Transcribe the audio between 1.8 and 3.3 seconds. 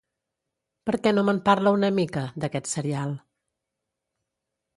mica, d'aquest serial?